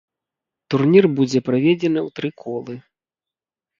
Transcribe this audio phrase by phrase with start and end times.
[0.73, 2.75] Турнір будзе праведзены ў тры колы.